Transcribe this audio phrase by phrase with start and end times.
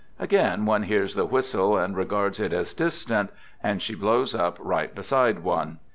[0.17, 3.29] Again one hears the whistle and re i gards it as distant—
[3.63, 5.77] and she blows up right beside one.